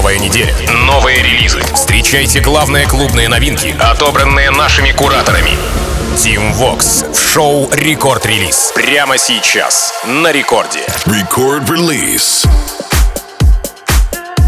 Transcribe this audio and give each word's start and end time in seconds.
Новая 0.00 0.18
неделя, 0.18 0.56
новые 0.86 1.22
релизы. 1.22 1.60
Встречайте 1.74 2.40
главные 2.40 2.86
клубные 2.86 3.28
новинки, 3.28 3.76
отобранные 3.78 4.50
нашими 4.50 4.92
кураторами. 4.92 5.50
Team 6.16 6.54
Vox 6.54 7.12
в 7.12 7.20
шоу 7.20 7.68
Рекорд 7.70 8.24
Релиз. 8.24 8.72
Прямо 8.74 9.18
сейчас 9.18 9.92
на 10.06 10.32
рекорде. 10.32 10.86
Release. 11.04 12.48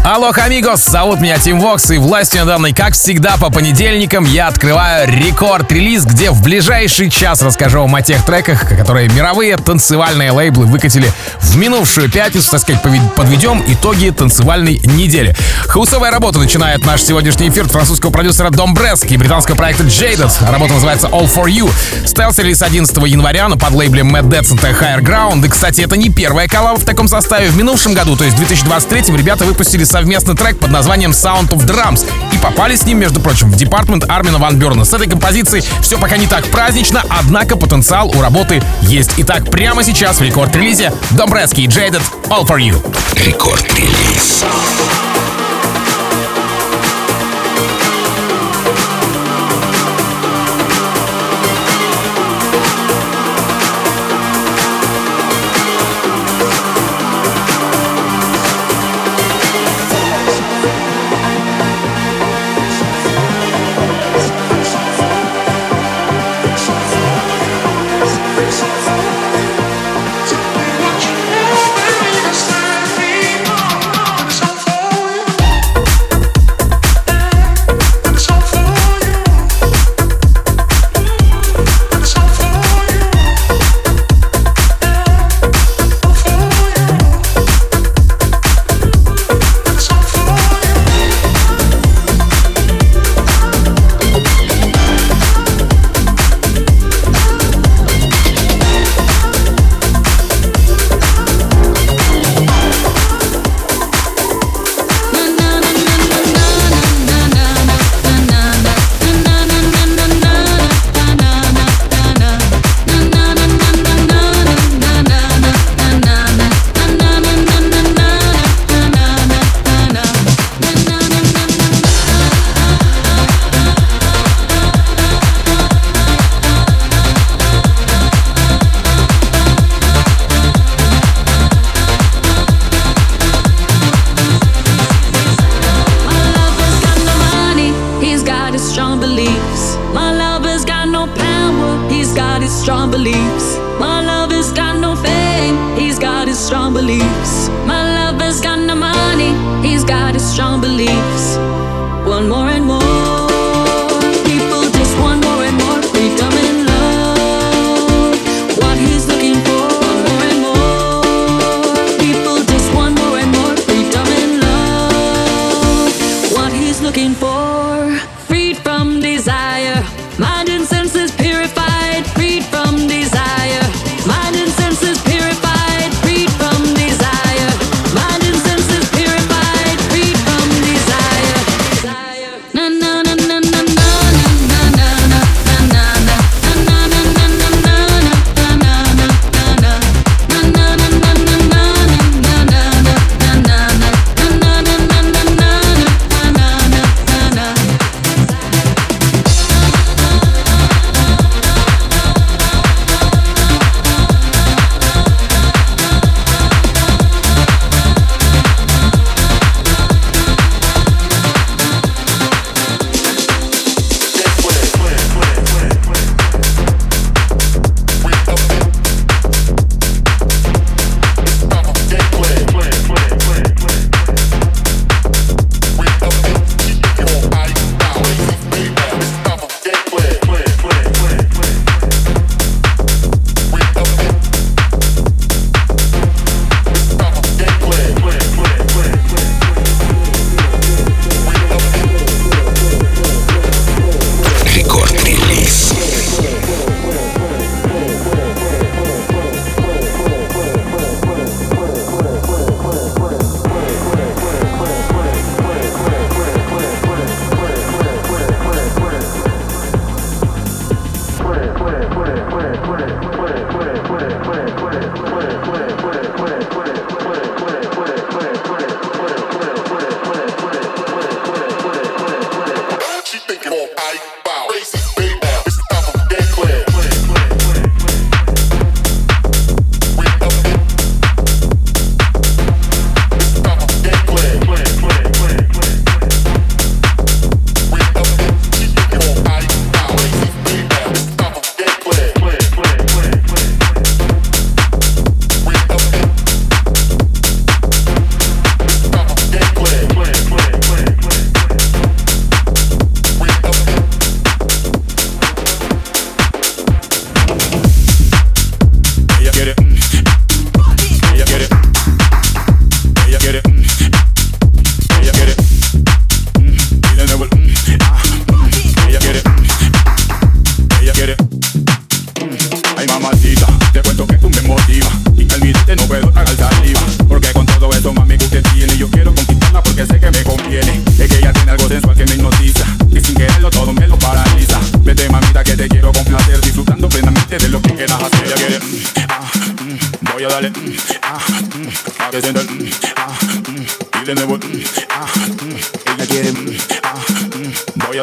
Алло, 0.05 0.33
амигос, 0.35 0.83
зовут 0.83 1.21
меня 1.21 1.37
Тим 1.37 1.61
Вокс, 1.61 1.89
и 1.89 1.97
властью 1.97 2.41
недавно, 2.41 2.73
как 2.73 2.93
всегда, 2.93 3.37
по 3.37 3.49
понедельникам 3.49 4.25
я 4.25 4.49
открываю 4.49 5.07
рекорд-релиз, 5.07 6.03
где 6.03 6.29
в 6.29 6.41
ближайший 6.41 7.09
час 7.09 7.41
расскажу 7.41 7.79
вам 7.79 7.95
о 7.95 8.01
тех 8.01 8.21
треках, 8.25 8.67
которые 8.67 9.07
мировые 9.07 9.55
танцевальные 9.55 10.31
лейблы 10.31 10.65
выкатили 10.65 11.09
в 11.39 11.55
минувшую 11.55 12.11
пятницу, 12.11 12.51
так 12.51 12.59
сказать, 12.59 12.81
подведем 13.15 13.63
итоги 13.65 14.09
танцевальной 14.09 14.81
недели. 14.83 15.33
Хаусовая 15.67 16.11
работа 16.11 16.37
начинает 16.37 16.85
наш 16.85 17.01
сегодняшний 17.01 17.47
эфир 17.47 17.69
французского 17.69 18.11
продюсера 18.11 18.49
Дом 18.49 18.73
Брески 18.73 19.13
и 19.13 19.17
британского 19.17 19.55
проекта 19.55 19.83
Jaded. 19.83 20.31
Работа 20.51 20.73
называется 20.73 21.07
All 21.07 21.33
For 21.33 21.45
You. 21.45 21.71
Стелс 22.05 22.37
релиз 22.39 22.61
11 22.61 22.93
января, 23.07 23.47
но 23.47 23.55
под 23.55 23.71
лейблем 23.71 24.13
Mad 24.13 24.23
Deads 24.23 24.53
и 24.53 24.73
Higher 24.73 24.99
Ground. 24.99 25.45
И, 25.45 25.49
кстати, 25.49 25.79
это 25.79 25.95
не 25.95 26.09
первая 26.09 26.49
коллаба 26.49 26.77
в 26.77 26.83
таком 26.83 27.07
составе. 27.07 27.47
В 27.47 27.55
минувшем 27.55 27.93
году, 27.93 28.17
то 28.17 28.25
есть 28.25 28.35
в 28.35 28.39
2023 28.39 29.15
ребята 29.15 29.45
выпустили 29.45 29.85
совместный 29.93 30.35
трек 30.35 30.57
под 30.57 30.71
названием 30.71 31.11
Sound 31.11 31.49
of 31.49 31.67
Drums 31.67 32.03
и 32.33 32.37
попали 32.39 32.75
с 32.75 32.83
ним, 32.83 32.97
между 32.97 33.19
прочим, 33.19 33.51
в 33.51 33.55
департмент 33.55 34.09
Армина 34.09 34.39
Ван 34.39 34.57
Бюрна. 34.57 34.85
С 34.85 34.93
этой 34.93 35.07
композицией 35.07 35.63
все 35.83 35.99
пока 35.99 36.17
не 36.17 36.25
так 36.25 36.43
празднично, 36.45 37.03
однако 37.09 37.55
потенциал 37.55 38.09
у 38.09 38.19
работы 38.19 38.63
есть. 38.81 39.11
Итак, 39.17 39.51
прямо 39.51 39.83
сейчас 39.83 40.17
в 40.17 40.23
рекорд-релизе 40.23 40.91
Домбрески 41.11 41.61
и 41.61 41.67
Jaded 41.67 42.01
All 42.29 42.43
For 42.43 42.57
You. 42.57 42.83
Рекорд-релиз. 43.23 44.43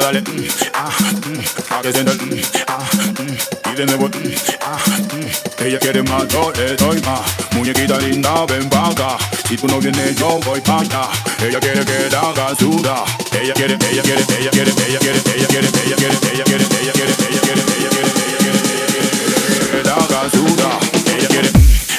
Mm, 0.00 0.02
darle 0.02 0.20
mm, 0.20 0.48
ah, 0.74 0.90
mm, 1.26 1.74
a 1.74 1.82
que 1.82 1.92
siente 1.92 2.12
mm, 2.12 2.40
ah, 2.68 2.90
mm, 3.20 3.72
y 3.72 3.76
de 3.76 3.86
nuevo 3.86 4.08
mm, 4.08 4.34
ah, 4.62 4.78
mm, 5.14 5.50
ella 5.66 5.78
quiere 5.78 6.02
más, 6.02 6.26
yo 6.28 6.52
le 6.56 6.74
doy 6.76 7.00
más. 7.02 7.20
Muñequita 7.52 7.98
linda, 7.98 8.46
ven 8.46 8.68
pa'. 8.70 9.18
Si 9.46 9.56
tú 9.56 9.66
no 9.66 9.78
vienes, 9.78 10.16
yo 10.16 10.40
voy 10.46 10.60
pa' 10.60 10.80
allá. 10.80 11.02
Ella 11.42 11.60
quiere 11.60 11.84
que 11.84 12.08
la 12.10 12.20
haga 12.20 12.54
suda. 12.56 13.04
Ella 13.38 13.52
quiere, 13.52 13.74
ella 13.74 14.02
quiere, 14.02 14.24
ella 14.38 14.50
quiere, 14.50 14.70
ella 14.70 14.98
quiere, 14.98 15.20
ella 15.36 15.48
quiere, 15.48 15.68
ella 15.68 15.96
quiere, 15.96 16.16
ella 16.32 16.44
quiere, 16.44 16.64
ella 16.80 16.92
quiere, 16.92 17.14
ella 17.30 17.40
quiere, 17.42 17.62
ella 17.78 17.90
quiere, 17.90 18.12
ella 18.20 18.38
quiere, 18.38 19.70
que 19.70 19.84
la 19.84 19.94
haga 19.94 20.30
suda. 20.30 20.78
Ella 21.18 21.28
quiere, 21.28 21.50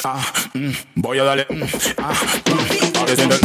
ah, 0.05 0.33
voy 0.95 1.19
a 1.19 1.23
darle, 1.23 1.47
ah, 1.97 2.13
a 3.01 3.05
que 3.05 3.15
sienta. 3.15 3.40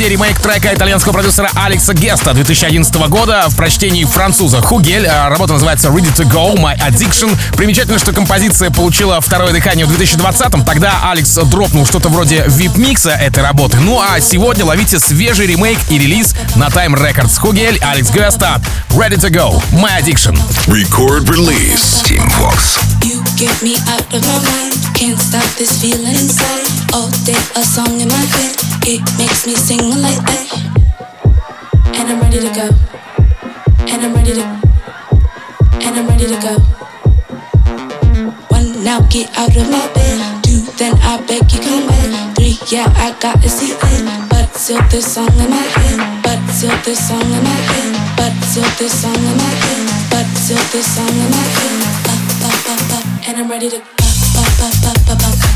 Рекорд-релизе 0.00 0.08
ремейк 0.08 0.40
трека 0.40 0.74
итальянского 0.74 1.12
продюсера 1.12 1.50
Алекса 1.54 1.92
Геста 1.92 2.32
2011 2.32 2.94
года 3.08 3.46
в 3.48 3.56
прочтении 3.56 4.04
француза 4.04 4.62
Хугель. 4.62 5.06
А, 5.06 5.28
Работа 5.28 5.54
называется 5.54 5.88
Ready 5.88 6.14
to 6.14 6.28
Go, 6.30 6.56
My 6.56 6.76
Addiction. 6.78 7.36
Примечательно, 7.56 7.98
что 7.98 8.12
композиция 8.12 8.70
получила 8.70 9.20
второе 9.20 9.52
дыхание 9.52 9.86
в 9.86 9.92
2020-м. 9.92 10.64
Тогда 10.64 11.10
Алекс 11.10 11.34
дропнул 11.34 11.86
что-то 11.86 12.08
вроде 12.08 12.44
вип-микса 12.46 13.10
этой 13.10 13.42
работы. 13.42 13.76
Ну 13.80 14.00
а 14.00 14.20
сегодня 14.20 14.64
ловите 14.64 14.98
свежий 14.98 15.46
ремейк 15.46 15.78
и 15.90 15.98
релиз 15.98 16.34
на 16.56 16.68
Time 16.68 16.94
Records. 16.94 17.38
Хугель, 17.38 17.78
Алекс 17.82 18.10
Геста, 18.10 18.60
Ready 18.90 19.16
to 19.16 19.30
Go, 19.30 19.62
My 19.72 20.00
Addiction. 20.00 20.38
Record 20.66 21.28
release. 21.28 22.02
Team 22.04 22.26
Vox. 22.38 22.78
You 23.02 23.22
get 23.36 23.62
me 23.62 23.76
out 23.88 24.06
of 24.14 24.22
my 24.22 24.50
mind. 24.50 24.74
Can't 24.94 25.18
stop 25.18 25.44
this 25.58 25.80
feeling 25.80 26.14
inside. 26.14 26.66
All 26.94 27.10
day 27.24 27.36
a 27.56 27.62
song 27.62 28.00
in 28.00 28.08
my 28.08 28.14
head. 28.16 28.69
It 28.86 29.02
makes 29.18 29.46
me 29.46 29.54
sing 29.54 29.78
like 30.00 30.22
that. 30.30 30.48
And 31.96 32.08
I'm 32.08 32.20
ready 32.20 32.40
to 32.40 32.50
go. 32.54 32.68
And 33.86 34.02
I'm 34.02 34.14
ready 34.14 34.32
to. 34.34 34.44
And 35.84 35.98
I'm 35.98 36.06
ready 36.08 36.26
to 36.26 36.38
go. 36.40 36.54
One 38.48 38.84
now, 38.84 39.00
get 39.08 39.30
out 39.36 39.56
of 39.56 39.70
my 39.70 39.86
bed. 39.94 40.44
Two, 40.44 40.62
then 40.78 40.94
I 41.02 41.20
beg 41.26 41.50
you 41.52 41.60
come 41.60 41.86
back. 41.88 42.36
Three, 42.36 42.58
yeah, 42.68 42.92
I 42.96 43.16
gotta 43.20 43.48
see 43.48 43.72
it. 43.72 44.28
But 44.28 44.54
still 44.56 44.82
this 44.90 45.14
song 45.14 45.32
in 45.38 45.50
my 45.50 45.56
head, 45.56 46.22
but 46.22 46.38
still 46.52 46.76
this 46.84 47.08
song 47.08 47.22
in 47.22 47.42
my 47.42 47.60
head, 47.70 48.16
but 48.16 48.32
still 48.46 48.70
this 48.78 49.02
song 49.02 49.14
in 49.14 49.36
my 49.36 49.52
head, 49.64 50.10
but 50.10 50.26
still 50.38 50.64
this 50.72 50.86
song 50.96 51.08
in 51.08 51.30
my 51.30 51.36
head. 51.36 51.70
And 53.26 53.38
I'm 53.38 53.48
ready 53.48 53.70
to 53.70 55.49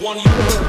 one 0.00 0.16
you 0.18 0.59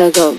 let 0.00 0.14
go. 0.14 0.34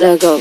Let 0.00 0.20
go. 0.20 0.37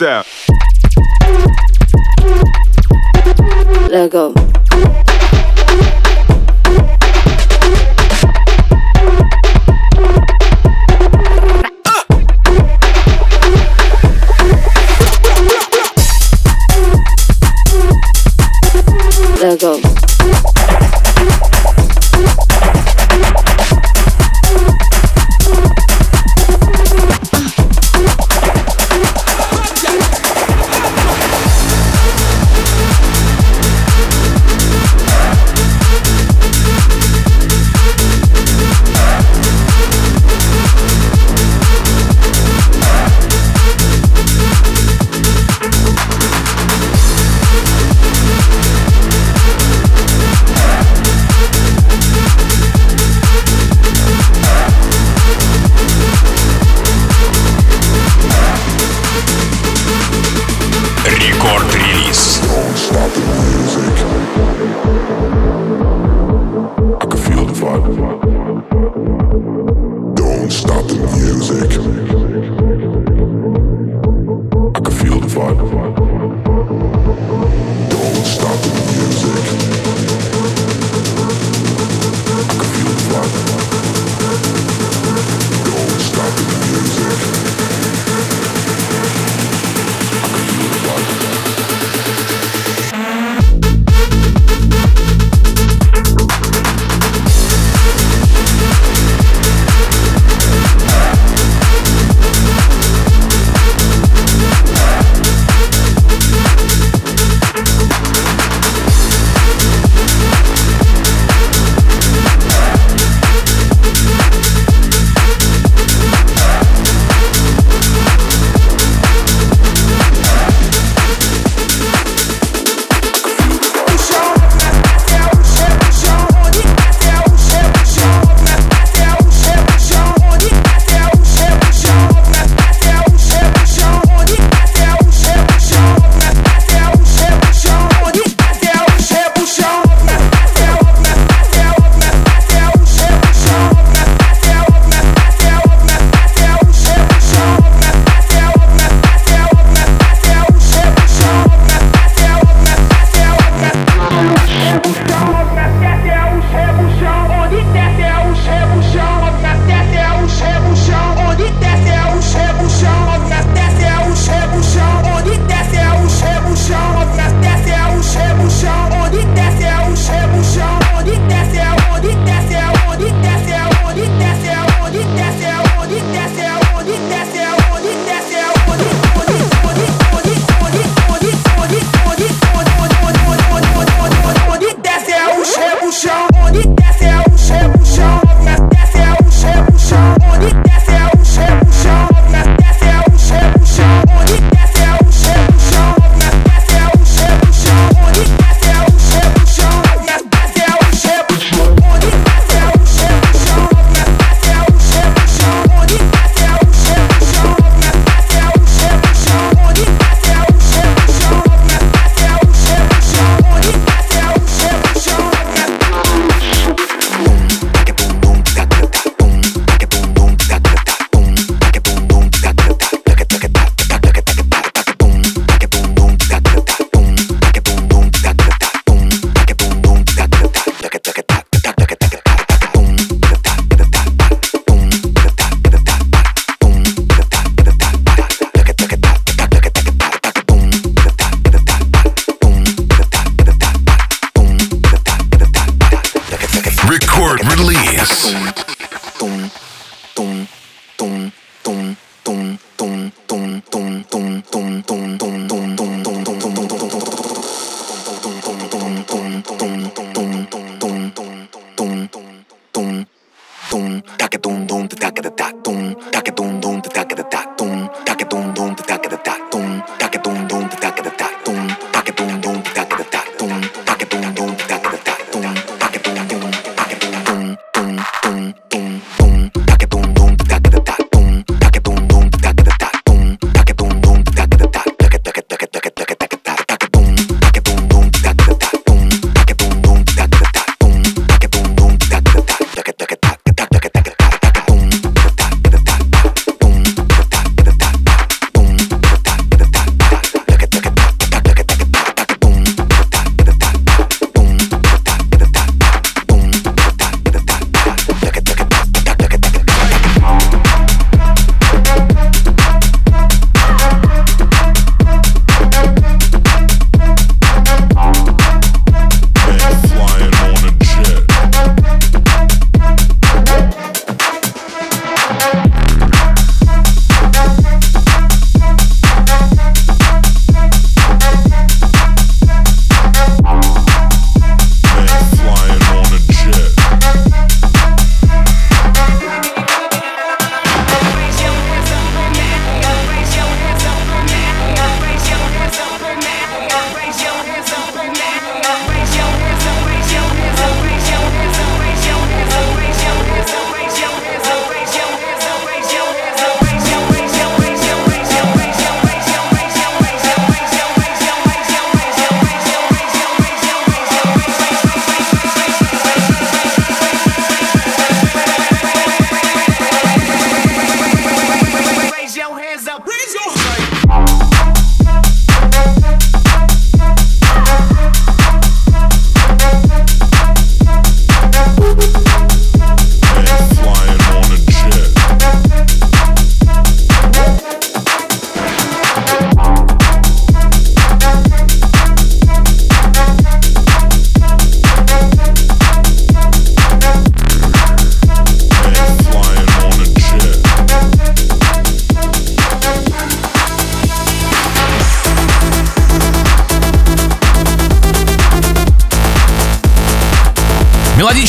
Let 0.00 0.26
go. 4.10 4.32
Let 19.40 19.60
go. 19.60 19.73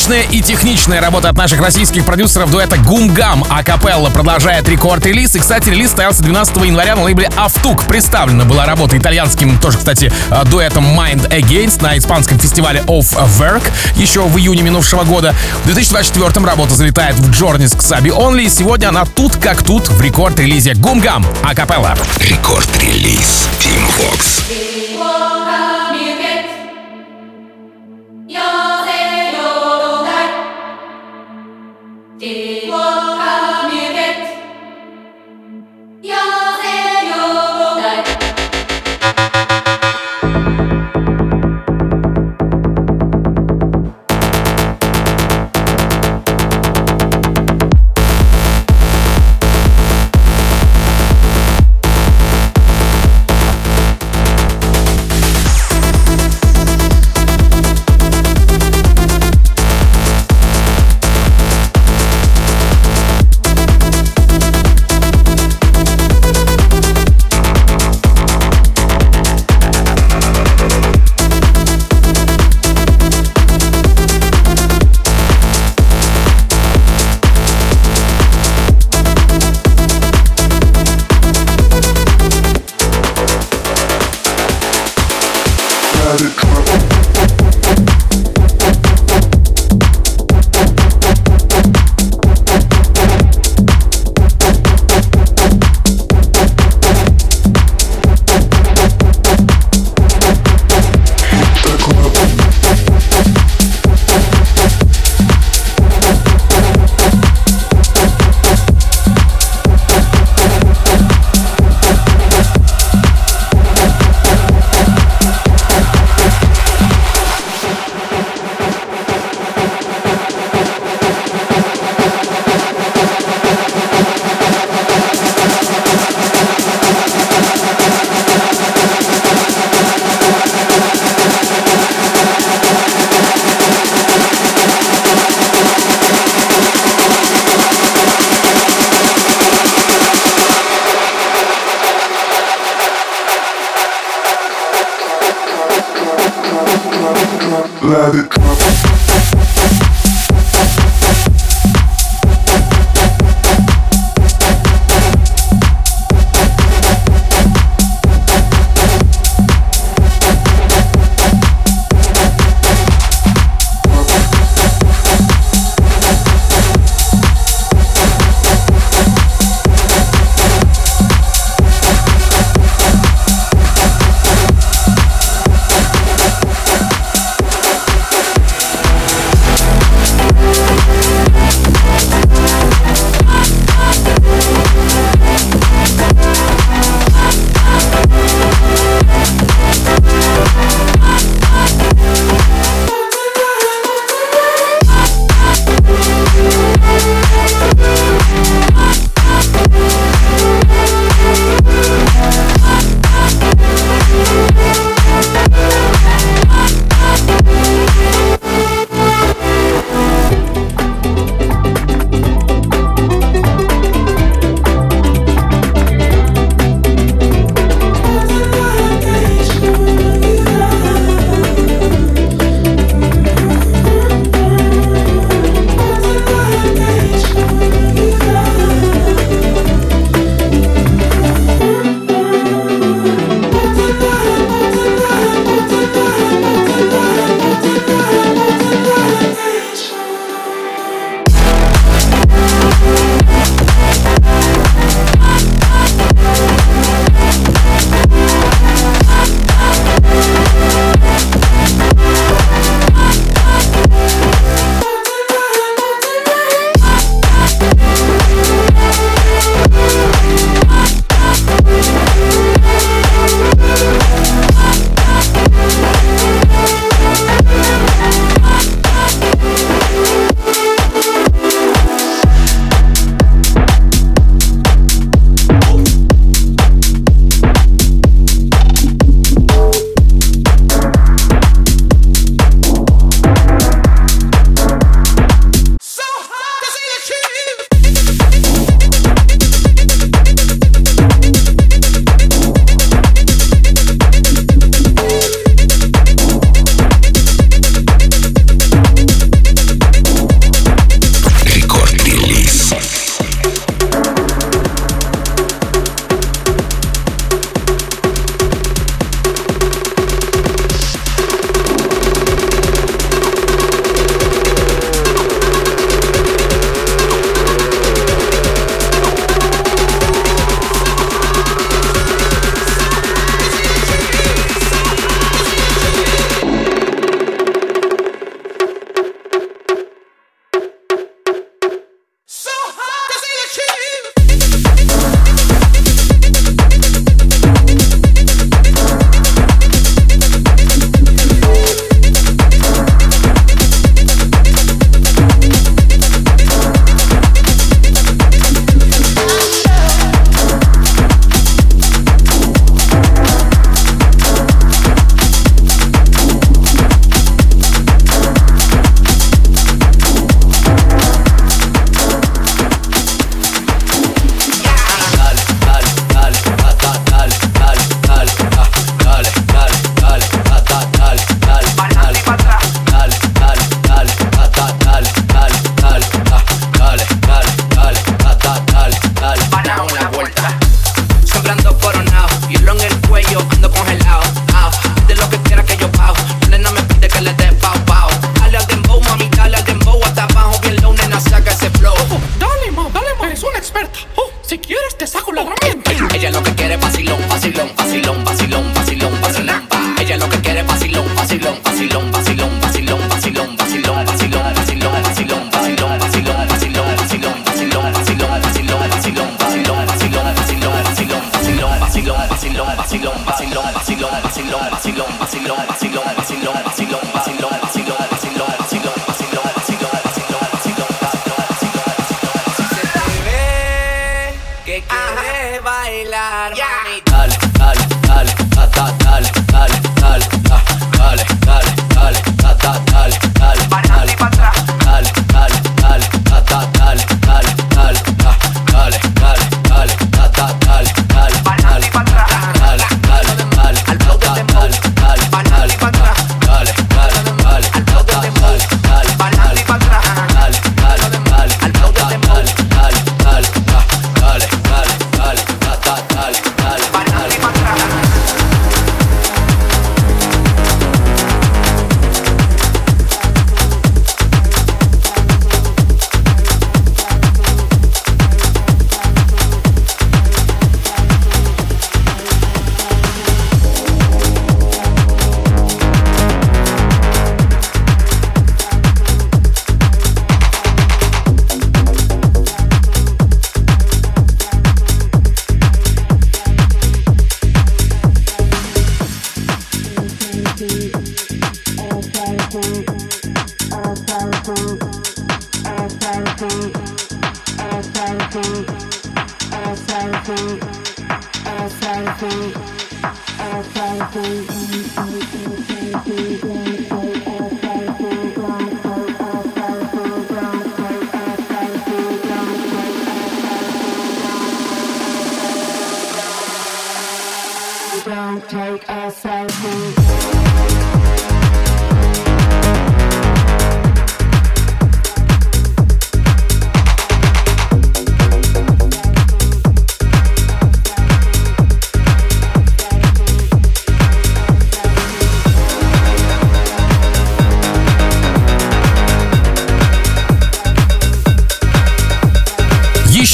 Мелодичная 0.06 0.38
и 0.38 0.40
техничная 0.40 1.00
работа 1.00 1.30
от 1.30 1.36
наших 1.36 1.60
российских 1.60 2.04
продюсеров 2.04 2.50
дуэта 2.50 2.76
Гумгам 2.76 3.44
Акапелла 3.48 4.08
продолжает 4.08 4.68
рекорд-релиз. 4.68 5.34
И, 5.34 5.40
кстати, 5.40 5.70
релиз 5.70 5.88
состоялся 5.88 6.22
12 6.22 6.56
января 6.64 6.94
на 6.94 7.02
лейбле 7.02 7.28
Автук. 7.36 7.84
Представлена 7.86 8.44
была 8.44 8.66
работа 8.66 8.96
итальянским, 8.96 9.58
тоже, 9.58 9.78
кстати, 9.78 10.12
э, 10.30 10.44
дуэтом 10.44 10.84
Mind 10.84 11.28
Against 11.30 11.82
на 11.82 11.98
испанском 11.98 12.38
фестивале 12.38 12.80
Of 12.86 13.16
Work 13.38 13.68
еще 13.96 14.22
в 14.22 14.38
июне 14.38 14.62
минувшего 14.62 15.02
года. 15.02 15.34
В 15.64 15.66
2024 15.66 16.46
работа 16.46 16.74
залетает 16.74 17.16
в 17.16 17.30
Джорнис 17.30 17.72
к 17.72 17.82
Саби 17.82 18.10
Онли. 18.10 18.44
И 18.44 18.48
сегодня 18.48 18.88
она 18.88 19.06
тут 19.06 19.36
как 19.36 19.62
тут 19.62 19.88
в 19.88 20.00
рекорд-релизе 20.00 20.74
Гумгам 20.74 21.26
Акапелла. 21.42 21.96
Рекорд-релиз 22.20 23.48
Team 23.60 23.82
Vox. 23.98 24.65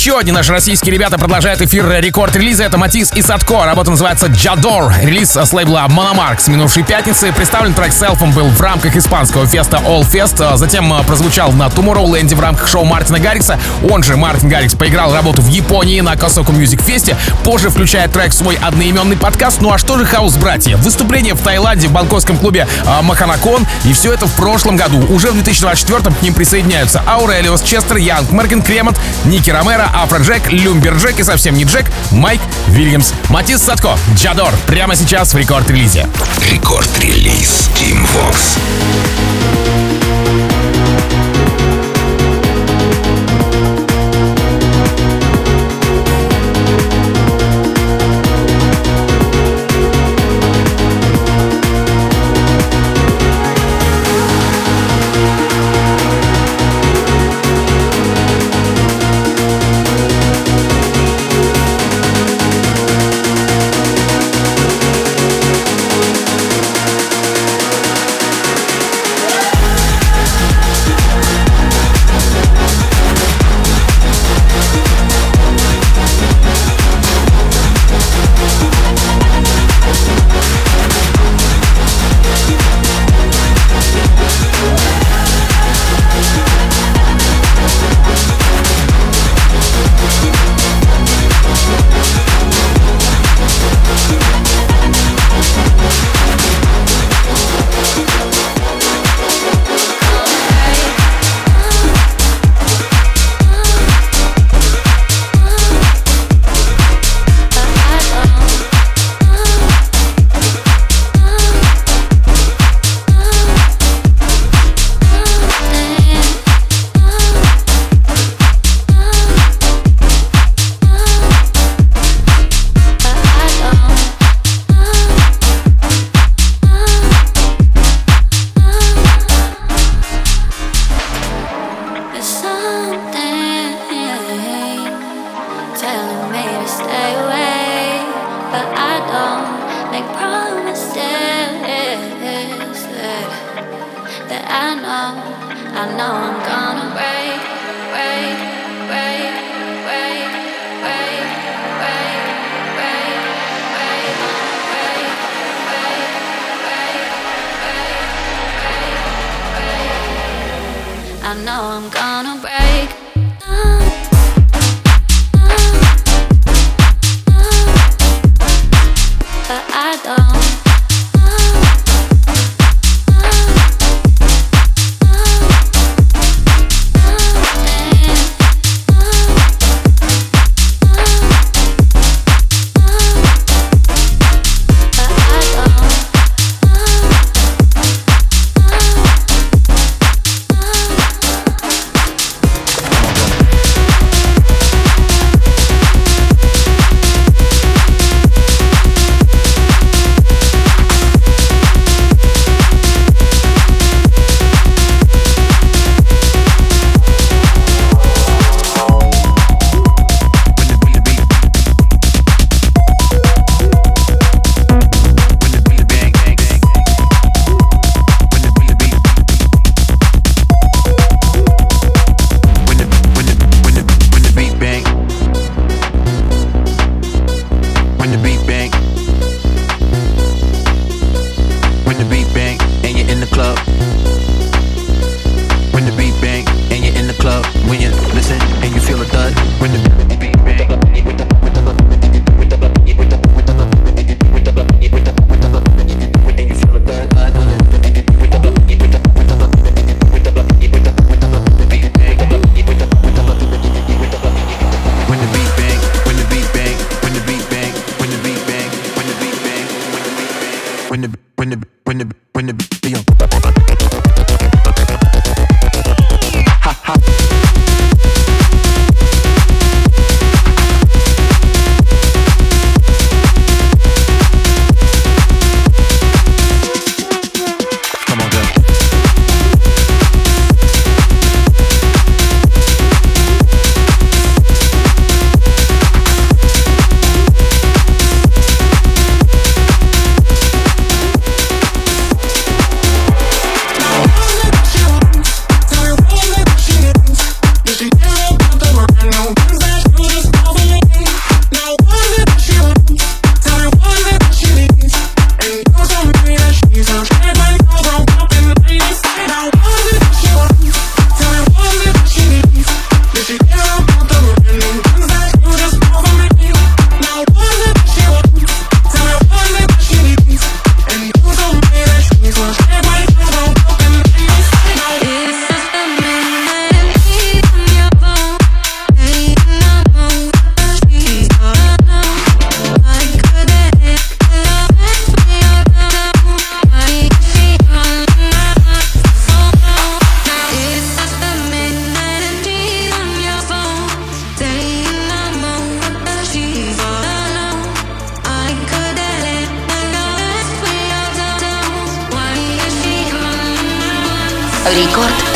Еще 0.02 0.18
одни 0.18 0.32
наши 0.32 0.50
российские 0.50 0.92
ребята 0.92 1.16
продолжают 1.16 1.62
эфир 1.62 1.88
рекорд-релиза. 2.00 2.64
Это 2.64 2.76
Matisse & 2.76 3.12
Sadko. 3.14 3.64
Работа 3.64 3.92
называется 3.92 4.26
«J'adore». 4.26 4.92
Релиз 5.00 5.36
с 5.36 5.52
лейбла 5.52 5.86
Monomark 5.88 6.40
с 6.40 6.48
минувшей 6.48 6.82
пятницы. 6.82 7.32
Представлен 7.32 7.72
трек 7.72 7.92
селфом 7.92 8.32
был 8.32 8.48
в 8.48 8.60
рамках 8.60 8.96
испанского 8.96 9.46
феста 9.46 9.76
All 9.76 10.00
Fest. 10.00 10.42
А 10.44 10.56
Затем 10.56 10.92
а, 10.92 11.04
прозвучал 11.04 11.52
на 11.52 11.68
Tomorrowland 11.68 12.34
в 12.34 12.40
рамках 12.40 12.66
шоу 12.66 12.84
Мартина 12.84 13.20
Гаррикса. 13.20 13.60
Он 13.88 14.02
же, 14.02 14.16
Мартин 14.16 14.48
Гаррикс, 14.48 14.74
поиграл 14.74 15.14
работу 15.14 15.40
в 15.40 15.46
Японии 15.46 16.00
на 16.00 16.16
Kosoku 16.16 16.50
Music 16.50 16.82
Фесте. 16.82 17.16
Позже 17.44 17.70
включает 17.70 18.10
трек 18.10 18.32
в 18.32 18.34
свой 18.34 18.56
одноименный 18.56 19.16
подкаст. 19.16 19.60
Ну 19.60 19.72
а 19.72 19.78
что 19.78 19.96
же 19.98 20.04
хаус-братья? 20.04 20.76
Выступление 20.78 21.34
в 21.34 21.42
Таиланде 21.42 21.86
в 21.86 21.92
бангкокском 21.92 22.38
клубе 22.38 22.66
а, 22.86 23.02
Маханакон. 23.02 23.68
И 23.84 23.92
все 23.92 24.12
это 24.12 24.26
в 24.26 24.34
прошлом 24.34 24.76
году. 24.76 24.98
Уже 25.10 25.28
в 25.28 25.34
2024 25.34 26.12
к 26.12 26.22
ним 26.22 26.34
присоединяются 26.34 27.04
Аурелиус, 27.06 27.62
Chester 27.62 27.98
Young, 27.98 28.32
Merk & 28.32 28.62
Kremont, 28.62 28.98
Nicky 29.26 29.50
Romero, 29.50 29.91
Afrojack, 29.92 30.50
Lumberjack 30.50 31.18
и 31.20 31.22
совсем 31.22 31.54
не 31.54 31.64
Джек, 31.64 31.86
Майк 32.10 32.40
Вильямс. 32.68 33.12
Matisse & 33.28 33.62
Sadko, 33.62 33.98
J'adore. 34.14 34.52
Прямо 34.66 34.96
сейчас 34.96 35.34
в 35.34 35.36
рекорд-релизе. 35.36 36.08
Рекорд-релиз 36.50 37.68
Tim 37.74 38.06
Vox. 38.14 38.58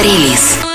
Рекорд-релиз. 0.06 0.65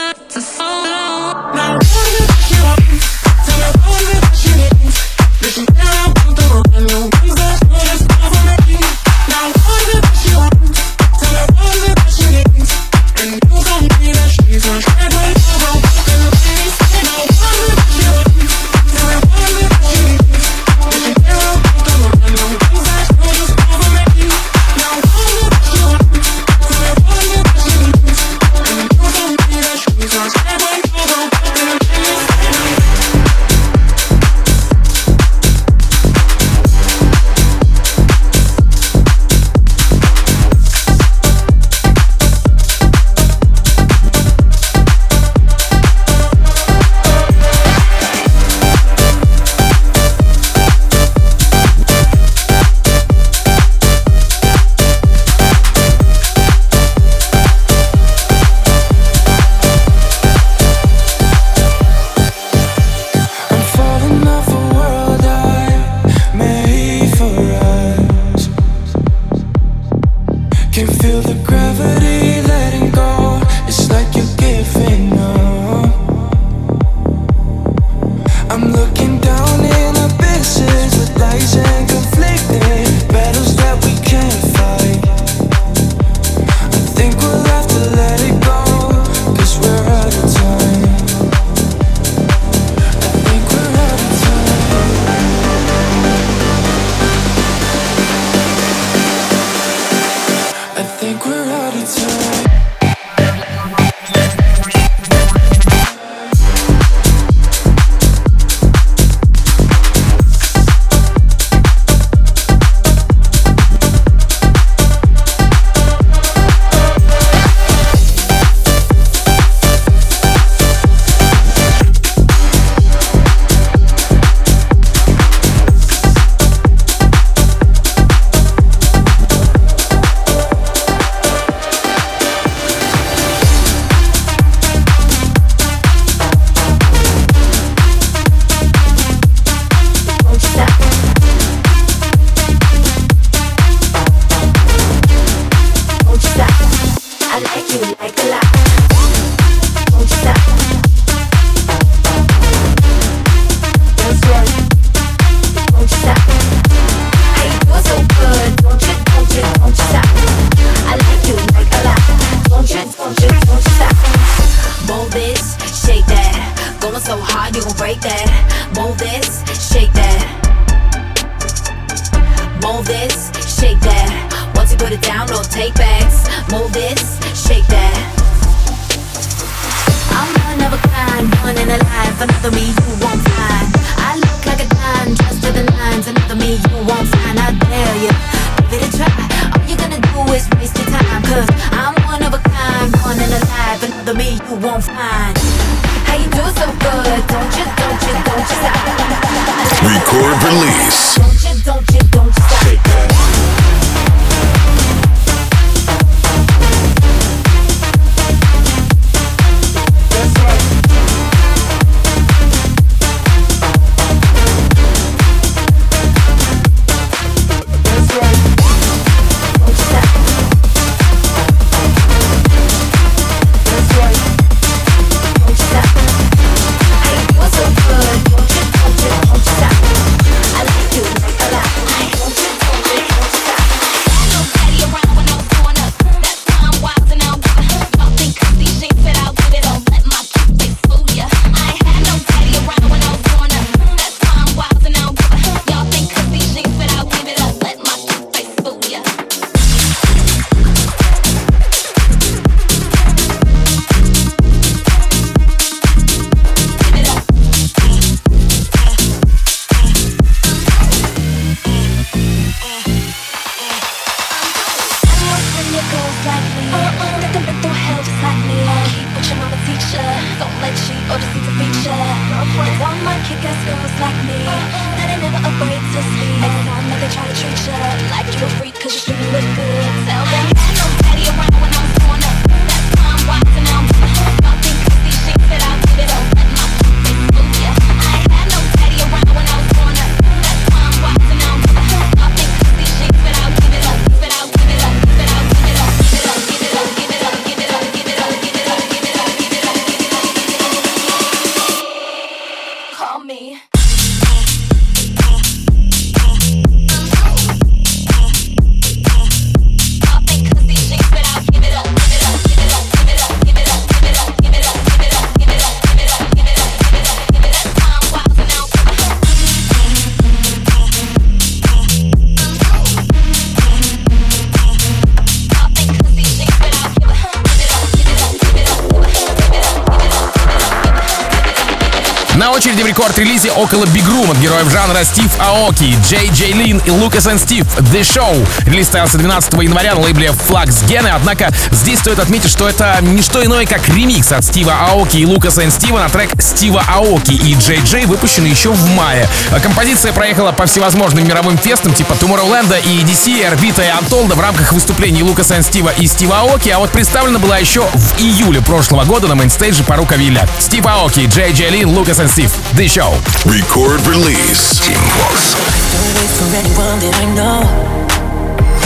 Очереди 332.61 332.83
в 332.83 332.85
рекорд-релизе 332.85 333.49
около 333.53 333.85
Big 333.85 334.05
Room 334.05 334.29
от 334.29 334.37
героев 334.37 334.69
жанра 334.69 335.03
Стив 335.03 335.31
Аоки, 335.39 335.95
Джей 336.07 336.29
Джей 336.29 336.53
Лин 336.53 336.79
и 336.85 336.91
Лукас 336.91 337.25
и 337.25 337.35
Стив 337.39 337.65
The 337.65 338.01
Show. 338.01 338.47
Релиз 338.67 338.85
состоялся 338.85 339.17
12 339.17 339.53
января 339.63 339.95
на 339.95 340.01
лейбле 340.01 340.27
Flux 340.27 340.67
Gene, 340.87 341.09
однако 341.09 341.51
здесь 341.71 341.97
стоит 341.97 342.19
отметить, 342.19 342.51
что 342.51 342.69
это 342.69 342.99
не 343.01 343.23
что 343.23 343.43
иное, 343.43 343.65
как 343.65 343.89
ремикс 343.89 344.31
от 344.31 344.45
Стива 344.45 344.75
Аоки 344.79 345.17
и 345.17 345.25
Лукаса 345.25 345.63
и 345.63 345.71
Стива 345.71 346.01
на 346.01 346.09
трек 346.09 346.39
Стива 346.39 346.83
Аоки 346.87 347.31
и 347.31 347.55
Джей 347.55 347.81
Джей, 347.83 348.05
выпущенный 348.05 348.51
еще 348.51 348.69
в 348.69 348.89
мае. 348.91 349.27
Композиция 349.63 350.13
проехала 350.13 350.51
по 350.51 350.67
всевозможным 350.67 351.27
мировым 351.27 351.57
фестам 351.57 351.95
типа 351.95 352.13
Tomorrowland 352.13 352.79
и 352.85 353.01
EDC, 353.01 353.43
Орбита 353.47 353.81
и 353.81 353.87
Untold 353.87 354.35
в 354.35 354.39
рамках 354.39 354.71
выступлений 354.71 355.23
Лукаса 355.23 355.57
и 355.57 355.63
Стива 355.63 355.89
и 355.97 356.05
Стива 356.05 356.41
Аоки, 356.41 356.69
а 356.69 356.77
вот 356.77 356.91
представлена 356.91 357.39
была 357.39 357.57
еще 357.57 357.81
в 357.95 358.21
июле 358.21 358.61
прошлого 358.61 359.03
года 359.05 359.27
на 359.27 359.33
мейнстейдже 359.33 359.83
Parookaville. 359.83 360.47
Стив 360.59 360.85
Аоки, 360.85 361.25
Джей 361.25 361.53
Джей 361.53 361.71
Лин, 361.71 361.89
Лукас 361.89 362.19
и 362.19 362.27
Стив. 362.27 362.50
The 362.75 362.87
Show. 362.87 363.11
Record 363.47 364.01
release. 364.07 364.79
Team 364.79 364.99
Vox. 365.19 365.55
Don't 365.91 366.11
wait 366.15 366.31
for 366.35 366.47
anyone 366.55 366.97
that 367.03 367.15
I 367.19 367.25
know. 367.35 367.63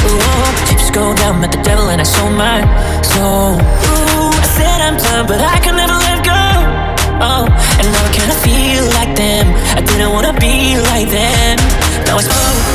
Ooh, 0.05 0.70
chips 0.70 0.91
go 0.91 1.13
down, 1.16 1.41
met 1.41 1.51
the 1.51 1.61
devil 1.61 1.89
and 1.89 2.01
I 2.01 2.03
sold 2.03 2.34
my 2.34 2.61
soul. 3.01 3.57
Ooh, 3.57 4.34
I 4.34 4.45
said 4.57 4.82
I'm 4.82 4.97
done, 4.97 5.26
but 5.28 5.41
I 5.41 5.57
can 5.59 5.76
never 5.76 5.97
let 5.97 6.22
go. 6.26 6.43
Oh, 7.22 7.45
and 7.80 7.86
now 7.89 8.03
I 8.05 8.11
kinda 8.13 8.36
feel 8.45 8.86
like 8.97 9.16
them. 9.16 9.53
I 9.78 9.82
didn't 9.82 10.11
wanna 10.11 10.34
be 10.38 10.78
like 10.91 11.09
them. 11.09 11.57
Now 12.05 12.18
it's 12.20 12.28
oh, 12.30 12.74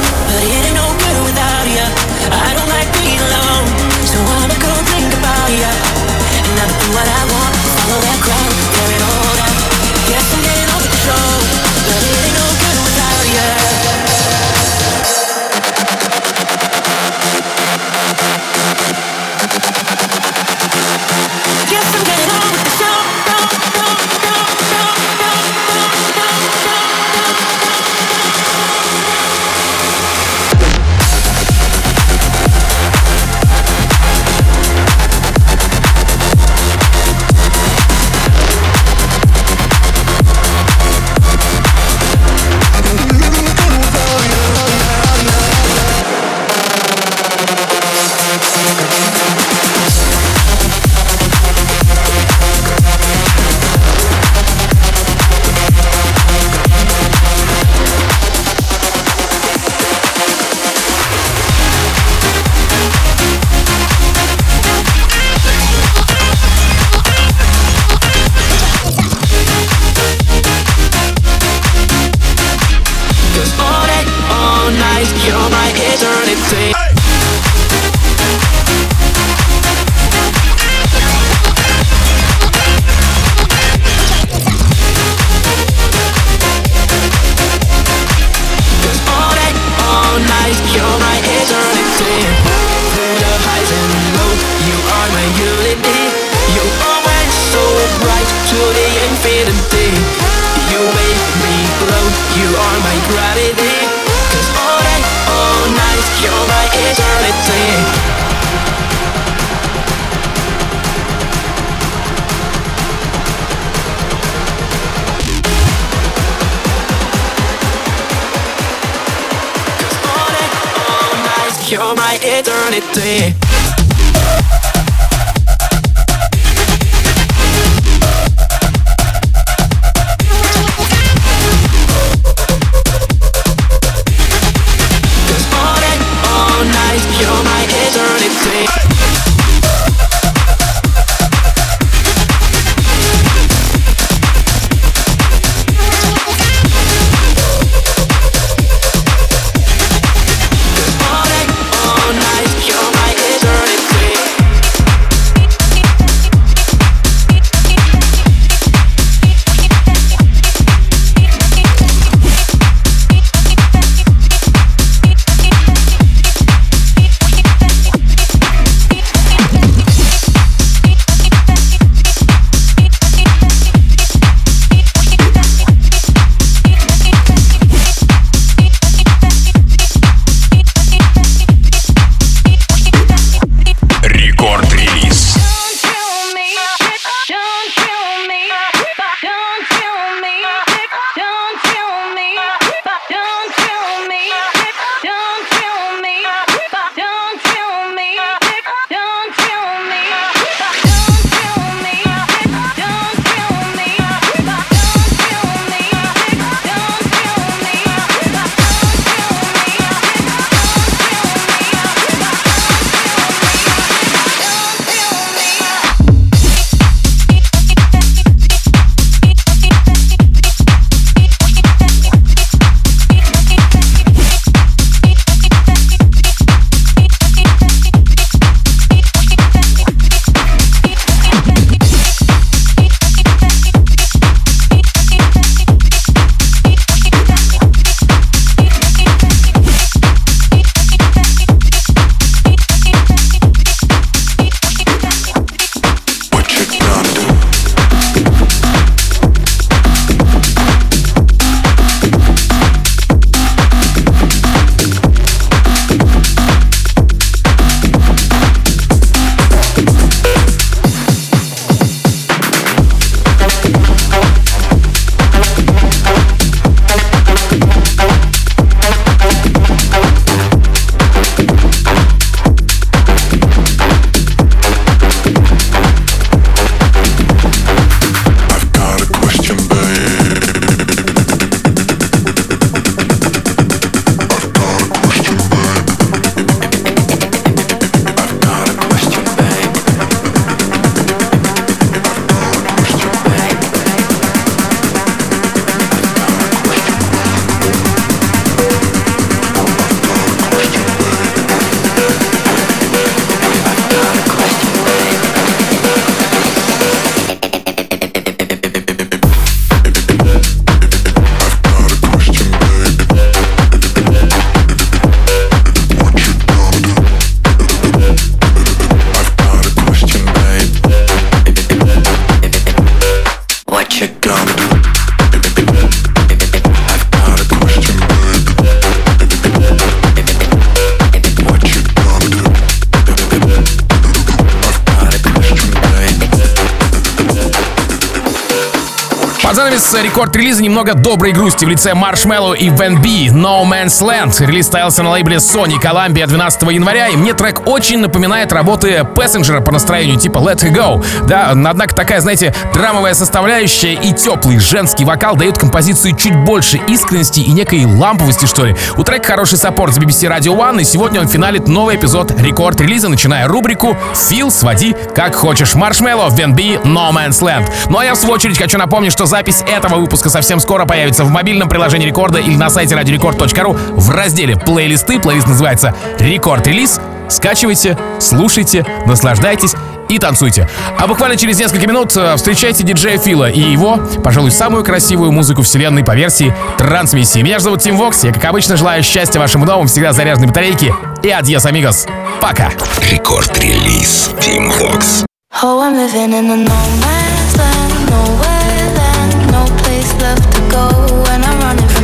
рекорд-релиза 340.41 340.63
немного 340.63 340.95
доброй 340.95 341.33
грусти 341.33 341.67
в 341.67 341.69
лице 341.69 341.91
Marshmello 341.91 342.57
и 342.57 342.71
venbee 342.71 343.27
No 343.31 343.63
Man's 343.65 344.01
Land. 344.01 344.43
Релиз 344.45 344.67
состоялся 344.67 345.03
на 345.03 345.11
лейбле 345.11 345.37
Sony 345.37 345.79
Columbia 345.79 346.27
12 346.27 346.63
января, 346.73 347.09
и 347.09 347.17
мне 347.17 347.35
трек 347.35 347.67
очень 347.67 347.99
напоминает 347.99 348.51
работы 348.51 349.07
Passenger 349.15 349.61
по 349.61 349.71
настроению 349.71 350.19
типа 350.19 350.39
Let 350.39 350.65
It 350.65 350.73
Go. 350.73 351.05
Да, 351.27 351.51
однако 351.51 351.95
такая, 351.95 352.23
знаете, 352.23 352.55
драмовая 352.73 353.13
составляющая 353.13 353.93
и 353.93 354.13
теплый 354.13 354.59
женский 354.59 355.05
вокал 355.05 355.37
дают 355.37 355.59
композиции 355.59 356.13
чуть 356.13 356.35
больше 356.37 356.81
искренности 356.89 357.41
и 357.41 357.51
некой 357.53 357.85
ламповости, 357.85 358.47
что 358.47 358.65
ли. 358.65 358.75
У 358.97 359.03
трека 359.03 359.33
хороший 359.33 359.59
саппорт 359.59 359.95
с 359.95 359.99
BBC 359.99 360.31
Radio 360.35 360.57
One, 360.57 360.81
и 360.81 360.85
сегодня 360.85 361.21
он 361.21 361.29
финалит 361.29 361.69
новый 361.69 361.97
эпизод 361.97 362.33
рекорд-релиза, 362.41 363.11
начиная 363.11 363.47
рубрику 363.47 363.95
«Фил, 364.15 364.51
своди 364.51 364.97
как 365.15 365.35
хочешь». 365.35 365.75
Marshmello, 365.75 366.31
venbee 366.31 366.81
No 366.85 367.13
Man's 367.13 367.43
Land. 367.43 367.71
Ну 367.91 367.99
а 367.99 368.05
я 368.07 368.15
в 368.15 368.17
свою 368.17 368.37
очередь 368.37 368.57
хочу 368.57 368.79
напомнить, 368.79 369.13
что 369.13 369.27
запись 369.27 369.63
этого 369.67 369.97
выпуска 369.97 370.30
совсем 370.31 370.61
скоро 370.61 370.87
появится 370.87 371.25
в 371.25 371.31
мобильном 371.31 371.69
приложении 371.69 372.07
Рекорда 372.07 372.39
или 372.39 372.57
на 372.57 372.71
сайте 372.71 372.95
радиорекорд.ру 372.95 373.73
в 373.73 374.11
разделе 374.11 374.57
«Плейлисты». 374.57 375.21
Плейлист 375.21 375.47
называется 375.47 375.95
«Рекорд-релиз». 376.19 377.01
Скачивайте, 377.29 377.97
слушайте, 378.19 378.85
наслаждайтесь 379.07 379.75
и 380.09 380.19
танцуйте. 380.19 380.69
А 380.99 381.07
буквально 381.07 381.37
через 381.37 381.59
несколько 381.59 381.87
минут 381.87 382.17
э, 382.17 382.37
встречайте 382.37 382.83
диджея 382.83 383.19
Фила 383.19 383.49
и 383.49 383.61
его, 383.61 384.01
пожалуй, 384.25 384.51
самую 384.51 384.83
красивую 384.85 385.31
музыку 385.31 385.63
вселенной 385.63 386.05
по 386.05 386.17
версии 386.17 386.53
трансмиссии. 386.77 387.41
Меня 387.41 387.61
зовут 387.61 387.83
Тим 387.83 387.97
Вокс, 387.97 388.25
я, 388.25 388.33
как 388.33 388.45
обычно, 388.45 388.77
желаю 388.77 389.03
счастья 389.05 389.39
вашему 389.39 389.67
дому, 389.67 389.87
всегда 389.87 390.13
заряженной 390.13 390.49
батарейки 390.49 390.93
и 391.23 391.31
adiós, 391.31 391.67
amigos. 391.67 392.07
Пока! 392.41 392.71
Рекорд-релиз 393.11 394.31
Tim 394.41 394.73
Vox. 394.81 395.25
Oh, 395.63 395.81
I'm 395.81 395.95
living 395.95 396.33
in 396.33 396.51
a 396.51 396.57
no 396.57 397.20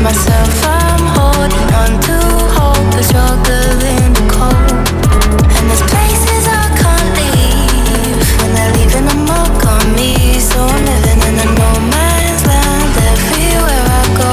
man's 0.03 0.27
land, 0.27 0.51
I'm 0.65 1.05
holding 1.17 1.69
on 1.83 1.93
to 2.09 2.17
hope, 2.57 2.99
it's 2.99 3.09
stronger 3.09 3.63
than 3.83 4.13
the 4.17 4.25
cold. 4.35 4.71
And 5.57 5.65
these 5.71 5.85
places 5.93 6.43
I 6.47 6.65
can't 6.81 7.11
leave, 7.19 8.19
and 8.43 8.51
they're 8.55 8.73
leaving 8.79 9.07
a 9.07 9.19
mark 9.31 9.61
on 9.75 9.85
me. 9.95 10.39
So 10.41 10.59
I'm 10.61 10.85
living 10.85 11.21
in 11.29 11.35
a 11.45 11.49
no 11.61 11.71
man's 11.95 12.43
land 12.51 12.95
everywhere 13.13 13.87
I 14.01 14.05
go. 14.21 14.33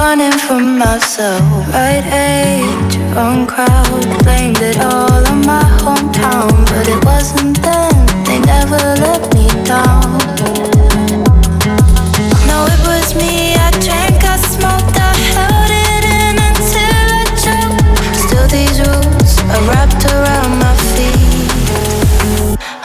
Running 0.00 0.36
from 0.46 0.78
myself, 0.78 1.42
right 1.72 2.06
age, 2.06 2.94
wrong 3.14 3.46
crowd. 3.46 4.02
Blamed 4.24 4.60
it 4.60 4.78
all 4.80 5.22
on 5.32 5.40
my 5.46 5.64
hometown, 5.84 6.51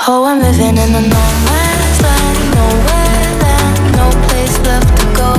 Oh, 0.09 0.23
I'm 0.23 0.39
living 0.39 0.77
in 0.77 0.93
land, 2.01 2.39
nowhere 2.55 3.31
land, 3.43 3.91
no 3.99 4.07
place 4.27 4.57
left 4.63 4.87
to 5.01 5.05
go. 5.19 5.35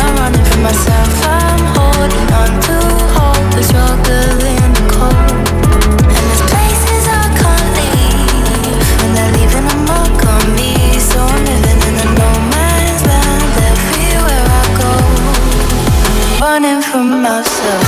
I'm 0.00 0.16
running 0.18 0.44
for 0.44 0.58
myself, 0.58 1.24
I'm 1.24 1.62
holding 1.78 2.28
on 2.34 2.50
to 2.66 2.76
hope, 3.14 3.46
the 3.54 3.62
cold. 4.90 5.14
And 6.02 6.26
there's 6.26 6.42
places 6.50 7.04
I 7.06 7.30
can't 7.38 7.70
leave, 7.78 8.90
and 9.06 9.10
they're 9.14 9.34
leaving 9.38 9.66
a 9.70 9.78
mark 9.86 10.18
on 10.34 10.44
me. 10.58 10.98
So 10.98 11.22
I'm 11.22 11.44
living 11.46 11.78
in 11.86 12.10
land, 13.06 13.54
everywhere 13.70 14.46
I 14.50 14.66
go, 14.82 14.92
running 16.42 16.82
from 16.82 17.22
myself. 17.22 17.87